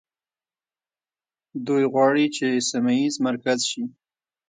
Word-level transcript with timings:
دوی 1.67 1.83
غواړي 1.93 2.25
چې 2.35 2.47
سیمه 2.69 2.93
ییز 2.99 3.15
مرکز 3.27 3.59
شي. 3.69 3.83